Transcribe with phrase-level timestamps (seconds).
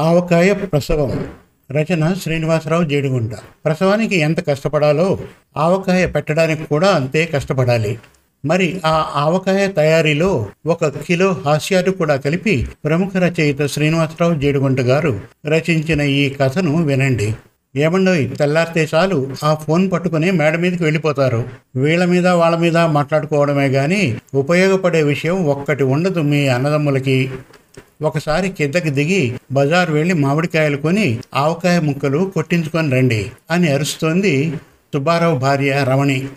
[0.00, 1.26] ఆవకాయ ప్రసవం.
[1.72, 3.30] రచన శ్రీనివాసరావు జేడిగుంట.
[3.64, 5.18] ప్రసవానికి ఎంత కష్టపడాలో
[5.56, 7.98] ఆవకాయ పెట్టడానికి కూడా అంతే కష్టపడాలి.
[8.44, 16.00] మరి ఆ ఆవకాయ తయారీలో ఒక కిలో హాస్యాలు కూడా కలిపి ప్రముఖ రచయిత శ్రీనివాసరావు జేడిగుంట గారు రచించిన
[16.00, 17.34] ఈ కథను వినండి.
[17.76, 21.44] ఏమండోయ్ తెల్లారితే చాలు ఆ ఫోన్ పట్టుకుని మేడ మీదకి వెళ్ళిపోతారు.
[21.76, 27.30] వీళ్ళ మీద వాళ్ళ మీద మాట్లాడుకోవడమే కానీ ఉపయోగపడే విషయం ఒక్కటి ఉండదు మీ అన్నదమ్ములకి.
[28.02, 34.52] ఒకసారి కిందకి దిగి బజార్ వెళ్ళి మామిడికాయలు కొని ఆవకాయ ముక్కలు కొట్టించుకొని రండి అని అరుస్తోంది
[34.94, 36.28] సుబ్బారావు భార్య రమణి.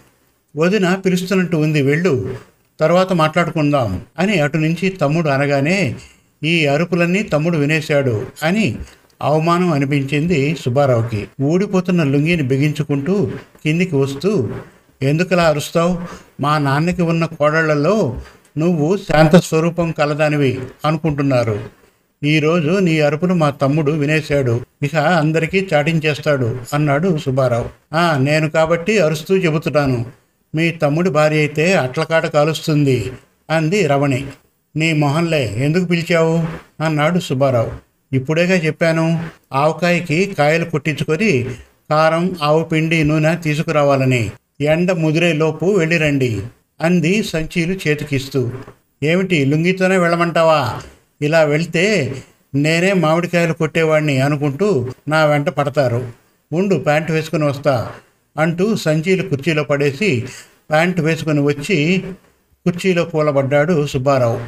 [0.55, 2.35] వదిన పిలుస్తున్నట్టు ఉంది వెళ్ళు
[2.79, 5.95] తర్వాత మాట్లాడుకుందాం అని అటు నుంచి తమ్ముడు అనగానే
[6.43, 8.75] ఈ అరుపులన్నీ తమ్ముడు వినేశాడు అని
[9.21, 11.27] అవమానం అనిపించింది సుబ్బారావుకి.
[11.41, 13.31] ఊడిపోతున్న లుంగిని బిగించుకుంటూ
[13.63, 14.49] కిందికి వస్తూ
[15.01, 16.01] ఎందుకలా అరుస్తావు?
[16.41, 18.21] మా నాన్నకి ఉన్న కోడళ్ళలో
[18.57, 21.59] నువ్వు శాంత స్వరూపం కలదానివి అనుకుంటున్నారు.
[22.23, 24.61] ఈరోజు నీ అరుపును మా తమ్ముడు వినేశాడు.
[24.83, 27.95] ఇక అందరికీ చాటించేస్తాడు అన్నాడు సుబ్బారావు.
[27.95, 30.05] ఆ నేను కాబట్టి అరుస్తూ చెబుతున్నాను.
[30.55, 33.11] మీ తమ్ముడి భార్య అయితే అట్లకాట కాలుస్తుంది
[33.49, 34.25] అంది రవణి.
[34.75, 36.43] నీ మొహంలే ఎందుకు పిలిచావు?
[36.83, 37.71] అన్నాడు సుబ్బారావు.
[38.15, 41.45] ఇప్పుడేగా చెప్పాను ఆవకాయకి కాయలు కొట్టించుకొని
[41.89, 44.31] కారం ఆవు పిండి నూనె తీసుకురావాలని.
[44.61, 46.41] ఎండ ముదిరే లోపు వెళ్ళిరండి
[46.81, 48.51] అంది సంచీలు చేతికిస్తూ.
[49.03, 50.81] ఏమిటి లుంగితోనే వెళ్ళమంటావా?
[51.21, 52.15] ఇలా వెళ్తే
[52.55, 56.11] నేనే మామిడికాయలు కొట్టేవాడిని అనుకుంటూ నా వెంట పడతారు.
[56.53, 57.91] ఉండు ప్యాంటు వేసుకుని వస్తా
[58.39, 60.25] అంటూ సంచీలు కుర్చీలో పడేసి
[60.71, 62.03] ప్యాంటు వేసుకుని వచ్చి
[62.65, 64.39] కుర్చీలో కూలబడ్డాడు సుబ్బారావు.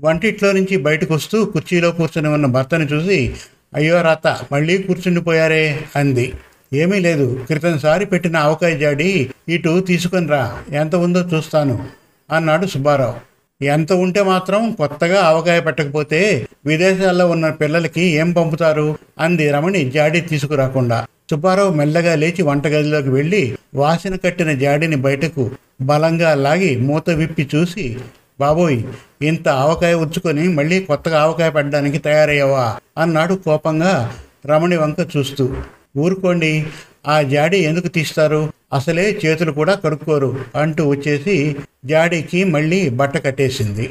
[0.00, 3.34] వంటిట్లో నుంచి బయటకు వస్తూ కుర్చీలో కూర్చుని ఉన్న భర్తని చూసి
[3.74, 6.32] అయ్యో రాత మళ్ళీ కూర్చుండిపోయారే అంది.
[6.72, 7.44] ఏమీ లేదు.
[7.46, 11.86] క్రితంసారి పెట్టిన ఆవకాయ జాడి ఇటు తీసుకుని రా ఎంత ఉందో చూస్తాను
[12.32, 13.28] అన్నాడు సుబ్బారావు.
[13.64, 18.98] ఎంత ఉంటే మాత్రం కొత్తగా ఆవకాయ పెట్టకపోతే విదేశాల్లో ఉన్న పిల్లలకి ఏం పంపుతారు?
[19.18, 21.06] అంది రమణి జాడి తీసుకురాకుండా.
[21.30, 25.50] సుబ్బారావు మెల్లగా లేచి వంటగదిలోకి వెళ్ళి వాసన కట్టిన జాడిని బయటకు
[25.82, 27.98] బలంగా లాగి మూత విప్పి చూసి
[28.40, 28.82] బాబోయ్
[29.22, 32.76] ఇంత ఆవకాయ ఉంచుకొని మళ్ళీ కొత్తగా ఆవకాయ పడడానికి తయారయ్యావా?
[32.98, 34.14] అన్నాడు కోపంగా
[34.46, 35.56] రమణి వంక చూస్తూ.
[35.98, 36.66] ఊరుకోండి.
[37.06, 38.52] ఆ జాడి ఎందుకు తీస్తారు?
[38.72, 43.90] అసలే చేతులు కూడా కడుక్కోరు అంటూ వచ్చేసి జాడీకి మళ్ళీ బట్ట కట్టేసింది.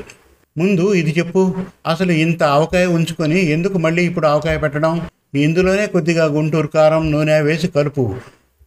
[0.58, 1.56] ముందు ఇది చెప్పు
[1.88, 5.02] అసలు ఇంత ఆవకాయ ఉంచుకొని ఎందుకు మళ్ళీ ఇప్పుడు ఆవకాయ పెట్టడం?
[5.36, 8.16] ఇందులోనే కొద్దిగా గుంటూరు కారం నూనె వేసి కలుపు.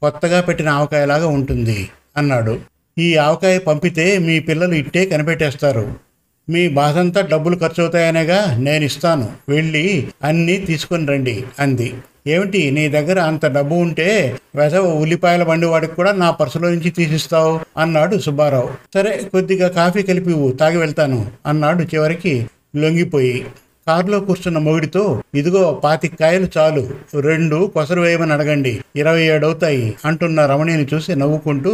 [0.02, 2.54] కొత్తగా పెట్టిన ఆవకాయలాగా ఉంటుంది అన్నాడు.
[2.98, 6.09] ఈ ఆవకాయ పంపితే మీ పిల్లలు ఇట్టే కనిపెట్టేస్తారు.
[6.52, 9.84] మీ బాధంతా డబ్బులు ఖర్చు అవుతాయనేగా నేను ఇస్తాను వెళ్ళి
[10.24, 11.94] అన్నీ తీసుకొని రండి అంది.
[12.26, 17.60] ఏమిటి నీ దగ్గర అంత డబ్బు ఉంటే వెసవ ఉల్లిపాయల బండి వాడికి కూడా నా పర్సులో నుంచి తీసిస్తావు?
[17.76, 18.70] అన్నాడు సుబ్బారావు.
[18.94, 22.46] సరే కొద్దిగా కాఫీ కలిపి తాగి వెళ్తాను అన్నాడు చివరికి
[22.76, 23.46] లొంగిపోయి.
[23.86, 26.82] కారులో కూర్చున్న మొగుడితో ఇదిగో పాతిక కాయలు చాలు
[27.20, 31.72] రెండు కొసరు వేయమని అడగండి ఇరవై ఏడవుతాయి అంటున్న రమణిని చూసి నవ్వుకుంటూ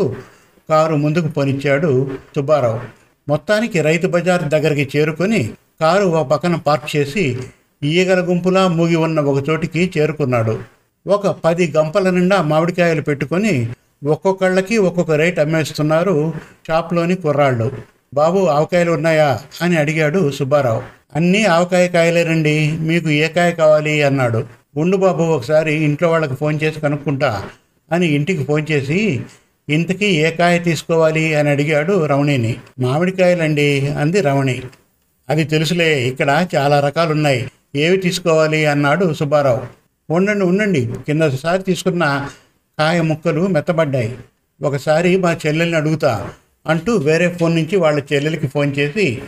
[0.71, 3.06] కారు ముందుకు పనిచ్చాడు సుబ్బారావు.
[3.29, 5.51] మొత్తానికి రైతు బజార్ దగ్గరికి చేరుకొని
[5.81, 7.39] కారు ఒక పక్కన పార్క్ చేసి
[7.83, 10.59] ఈగల గుంపులా మూగి ఉన్న ఒక చోటికి చేరుకున్నాడు.
[11.07, 13.69] ఒక పది గంపల నిండా మామిడికాయలు పెట్టుకొని
[14.05, 16.33] ఒక్కొక్కళ్ళకి ఒక్కొక్క రేట్ అమ్మేస్తున్నారు
[16.69, 17.73] షాప్లోని కుర్రాళ్ళు.
[18.15, 19.41] బాబు ఆవకాయలు ఉన్నాయా?
[19.63, 20.83] అని అడిగాడు సుబ్బారావు.
[21.17, 24.03] అన్నీ ఆవకాయ కాయలేనండి మీకు ఏ కాయ కావాలి?
[24.03, 24.45] అన్నాడు.
[24.77, 27.43] ఉండు బాబు ఒకసారి ఇంట్లో వాళ్ళకి ఫోన్ చేసి కనుక్కుంటా
[27.93, 29.21] అని ఇంటికి ఫోన్ చేసి
[29.69, 32.57] ఇంతకీ ఏ కాయ తీసుకోవాలి అని అడిగాడు రమణిని.
[32.79, 34.63] మామిడికాయలండి అంది రమణి.
[35.31, 37.51] అది తెలుసులే ఇక్కడ చాలా రకాలున్నాయి.
[37.77, 39.63] ఏవి తీసుకోవాలి అన్నాడు సుబ్బారావు.
[40.11, 40.91] ఉండండి ఉండండి.
[41.07, 42.29] కిందసారి తీసుకున్న
[42.79, 44.19] కాయ ముక్కలు మెత్తబడ్డాయి.
[44.63, 46.31] ఒకసారి మా చెల్లెల్ని అడుగుతా
[46.67, 49.23] అంటూ వేరే ఫోన్ నుంచి వాళ్ళ చెల్లెలకి ఫోన్ చేసి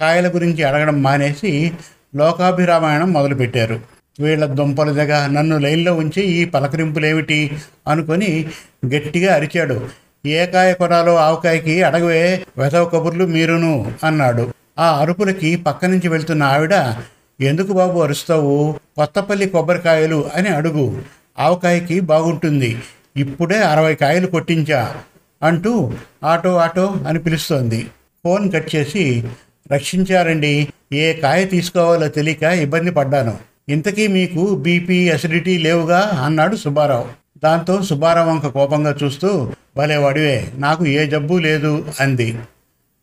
[0.00, 1.72] కాయల గురించి అడగడం మానేసి
[2.16, 3.80] లోకాభిరామాయణం మొదలుపెట్టారు.
[4.20, 7.50] వీళ్ళ దుంపల దగ్గ నన్ను లైన్లో ఉంచి ఈ పలకరింపులేమిటి
[7.88, 8.48] అనుకొని
[8.94, 9.88] గట్టిగా అరిచాడు.
[10.26, 14.52] ఏ కాయ కొనాలో ఆవకాయకి అడగవే వెతవ కబుర్లు మీరును అన్నాడు.
[14.78, 16.94] ఆ అరుపులకి పక్క నుంచి వెళ్తున్న ఆవిడ
[17.40, 18.80] ఎందుకు బాబు అరుస్తావు?
[18.96, 21.02] కొత్తపల్లి కొబ్బరికాయలు అని అడుగు.
[21.38, 22.76] ఆవకాయకి బాగుంటుంది.
[23.16, 24.94] ఇప్పుడే అరవై కాయలు కొట్టించా
[25.42, 25.92] అంటూ
[26.24, 27.86] ఆటో ఆటో అని పిలుస్తోంది.
[28.24, 29.24] ఫోన్ కట్ చేసి
[29.72, 30.68] రక్షించారండి.
[30.92, 33.55] ఏ కాయ తీసుకోవాలో తెలియక ఇబ్బంది పడ్డాను.
[33.68, 37.06] ఇంతకీ మీకు బీపీ అసిడిటీ లేవుగా అన్నాడు సుబ్బారావు.
[37.44, 39.30] దాంతో సుబ్బారావు వంక కోపంగా చూస్తూ
[39.76, 42.28] భలే వడివే నాకు ఏ జబ్బు లేదు అంది.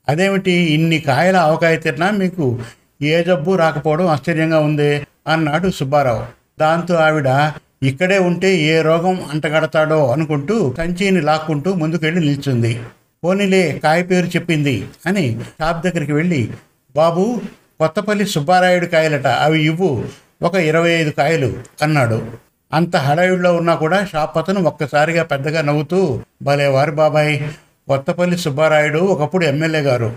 [0.07, 2.59] అదేమిటి ఇన్ని కాయల ఆవకాయ తిన్నా మీకు
[3.01, 4.89] ఏ జబ్బు రాకపోవడం ఆశ్చర్యంగా ఉంది
[5.27, 6.23] అన్నాడు సుబ్బారావు.
[6.59, 7.29] దాంతో ఆవిడ
[7.83, 12.79] ఇక్కడే ఉంటే ఏ రోగం అంటగడతాడో అనుకుంటూ కంచీని లాక్కుంటూ ముందుకెళ్ళి నిల్చుంది.
[13.23, 16.49] పోనీలే కాయ పేరు చెప్పింది అని షాప్ దగ్గరికి వెళ్ళి
[16.95, 17.41] బాబు
[17.79, 19.91] కొత్తపల్లి సుబ్బారాయుడు కాయలట అవి ఇవ్వు.
[20.43, 21.49] ఒక ఇరవై ఐదు కాయలు
[21.81, 22.17] అన్నాడు
[22.71, 25.99] అంత హడావిడిలో ఉన్నా కూడా షాప్ అతను ఒక్కసారిగా పెద్దగా నవ్వుతూ
[26.43, 27.35] భలేవారు బాబాయ్!
[27.87, 30.09] కొత్తపల్లి సుబ్బారాయుడు ఒకప్పుడు ఎమ్మెల్యే గారు.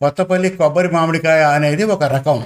[0.00, 2.38] కొత్తపల్లి కొబ్బరి మామిడికాయ అనేది ఒక రకం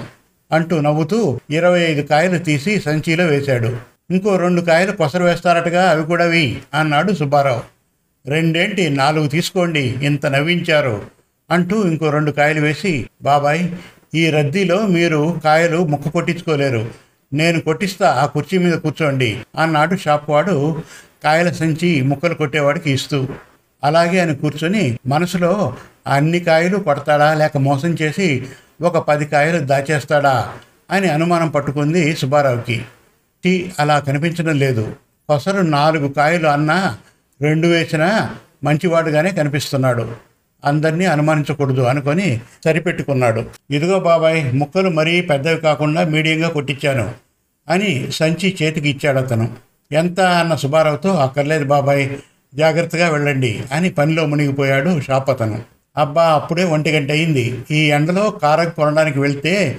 [0.51, 3.71] అంటూ నవ్వుతూ ఇరవై ఐదు కాయలు తీసి సంచిలో వేశాడు.
[4.11, 6.45] ఇంకో రెండు కాయలు కొసరు వేస్తారటగా అవి కూడా వి
[6.75, 7.63] అన్నాడు సుబ్బారావు.
[8.25, 8.89] రెండేంటి?
[8.91, 10.97] నాలుగు తీసుకోండి ఇంత నవ్వించారు
[11.51, 13.63] అంటూ ఇంకో రెండు కాయలు వేసి బాబాయ్
[14.15, 16.83] ఈ రద్దీలో మీరు కాయలు ముక్క కొట్టించుకోలేరు.
[17.33, 20.83] నేను కొట్టిస్తా ఆ కుర్చీ మీద కూర్చోండి అన్నాడు షాప్ వాడు
[21.25, 23.29] కాయల సంచి ముక్కలు కొట్టేవాడికి ఇస్తూ.
[23.85, 28.47] అలాగే అని కూర్చొని మనసులో అన్ని కాయలు కొడతాడా లేక మోసం చేసి
[28.83, 30.53] ఒక పది కాయలు దాచేస్తాడా
[30.91, 32.85] అని అనుమానం పట్టుకుంది సుబ్బారావుకి.
[33.45, 34.97] టీ అలా కనిపించడం లేదు.
[35.29, 36.99] కొసరు నాలుగు కాయలు అన్నా
[37.43, 40.30] రెండు వేసినా మంచివాడుగానే కనిపిస్తున్నాడు.
[40.65, 43.45] అందరినీ అనుమానించకూడదు అనుకొని సరిపెట్టుకున్నాడు.
[43.71, 47.11] ఇదిగో బాబాయ్ ముక్కలు మరీ పెద్దవి కాకుండా మీడియంగా కొట్టించాను
[47.69, 49.49] అని సంచి చేతికి ఇచ్చాడు అతను.
[49.93, 52.09] ఎంత అన్న సుబ్బారావుతో అక్కర్లేదు బాబాయ్
[52.55, 55.59] జాగ్రత్తగా వెళ్ళండి అని పనిలో మునిగిపోయాడు షాప్ అతను.
[55.97, 57.65] అబ్బా అప్పుడే ఒంటి గంట అయింది.
[57.71, 59.79] ఈ ఎండలో కారకు కొనడానికి వెళ్తే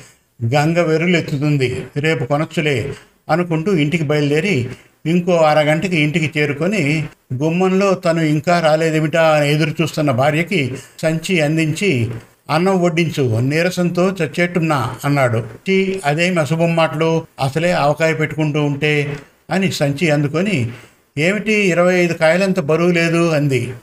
[0.53, 2.93] గంగ వెరులు ఎత్తుతుంది రేపు కొనొచ్చులే
[3.29, 4.69] అనుకుంటూ ఇంటికి బయలుదేరి
[5.05, 12.11] ఇంకో అరగంటకి ఇంటికి చేరుకొని గుమ్మంలో తను ఇంకా రాలేదేమిటా అని ఎదురు చూస్తున్న భార్యకి సంచి అందించి
[12.49, 15.39] అన్నం వడ్డించు నీరసంతో చచ్చేట్టున్నా అన్నాడు.
[15.67, 17.25] టీ అదేమి అశుభం మాటలు?
[17.39, 19.17] అసలే ఆవకాయ పెట్టుకుంటూ ఉంటే
[19.49, 20.71] అని సంచి అందుకొని
[21.17, 23.31] ఏమిటి ఇరవై ఐదు కాయలంత బరువు లేదు?
[23.31, 23.73] అంది.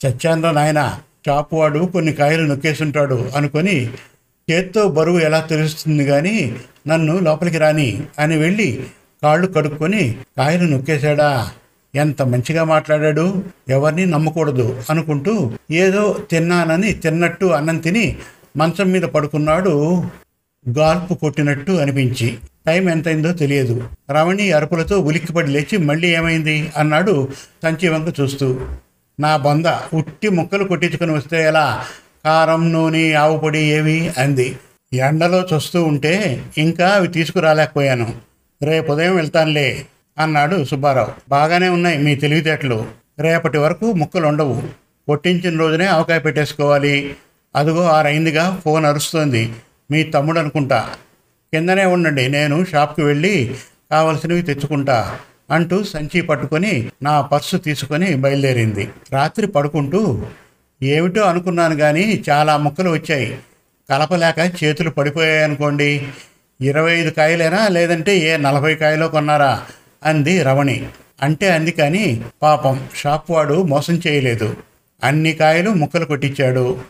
[0.00, 3.88] చచ్చాన్రా నాయన చాపు వాడు కొన్ని కాయలు నొక్కేసుంటాడు అనుకొని
[4.50, 6.54] చేత్తో బరువు ఎలా తెలుస్తుంది కానీ
[6.88, 8.86] నన్ను లోపలికి రాని అని వెళ్ళి
[9.24, 11.50] కాళ్ళు కడుక్కొని కాయలు నొక్కేశాడా?
[11.94, 13.44] ఎంత మంచిగా మాట్లాడాడు?
[13.68, 18.16] ఎవరిని నమ్మకూడదు అనుకుంటూ ఏదో తిన్నానని తిన్నట్టు అన్నం తిని
[18.56, 20.04] మంచం మీద పడుకున్నాడు.
[20.78, 23.88] గాల్పు కొట్టినట్టు అనిపించి టైం ఎంతైందో తెలియదు.
[24.10, 26.72] రమణి అరుపులతో ఉలిక్కిపడి లేచి మళ్ళీ ఏమైంది?
[26.76, 27.28] అన్నాడు
[27.62, 28.60] సంచి వంక చూస్తూ.
[29.20, 31.84] నా బొంద ఉట్టి ముక్కలు కొట్టించుకొని వస్తే ఎలా?
[32.24, 34.12] కారం నూనె ఆవు పొడి ఏవి?
[34.18, 34.56] అంది.
[34.92, 38.33] ఎండలో చూస్తూ ఉంటే ఇంకా అవి తీసుకురాలేకపోయాను.
[38.62, 39.86] రేపు ఉదయం వెళ్తానులే
[40.18, 41.08] అన్నాడు సుబ్బారావు.
[41.28, 42.86] బాగానే ఉన్నాయి మీ తెలివితేటలు.
[43.18, 44.62] రేపటి వరకు ముక్కలు ఉండవు.
[45.06, 47.16] కొట్టించిన రోజునే అవకాయ పెట్టేసుకోవాలి.
[47.56, 49.52] అదిగో ఆరైందిగా ఫోన్ అరుస్తోంది.
[49.90, 50.90] మీ తమ్ముడు అనుకుంటా.
[51.52, 53.54] కిందనే ఉండండి నేను షాప్కి వెళ్ళి
[53.90, 55.18] కావలసినవి తెచ్చుకుంటా
[55.50, 58.90] అంటూ సంచి పట్టుకొని నా పర్సు తీసుకొని బయలుదేరింది.
[59.12, 60.22] రాత్రి పడుకుంటూ
[60.82, 63.38] ఏమిటో అనుకున్నాను కానీ చాలా ముక్కలు వచ్చాయి.
[63.90, 66.08] కలపలేక చేతులు పడిపోయాయి అనుకోండి
[66.60, 67.68] ఇరవై ఐదు కాయలేనా?
[67.68, 69.62] లేదంటే ఏ నలభై కాయలో కొన్నారా?
[70.04, 70.86] అంది రవణి.
[71.22, 74.56] అంటే అంది కానీ పాపం షాప్ వాడు మోసం చేయలేదు.
[75.04, 76.80] అన్ని కాయలు ముక్కలు కొట్టించాడు.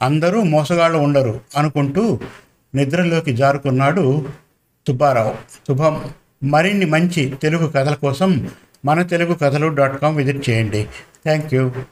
[0.00, 2.20] అందరూ మోసగాళ్ళు ఉండరు అనుకుంటూ
[2.74, 4.28] నిద్రలోకి జారుకున్నాడు
[4.88, 5.32] సుబ్బారావు.
[5.68, 6.04] శుభం.
[6.44, 8.50] మరిన్ని మంచి తెలుగు కథల కోసం
[8.84, 10.84] మన తెలుగు కథలు డాట్ కామ్ విజిట్ చేయండి.
[11.24, 11.72] Thank you.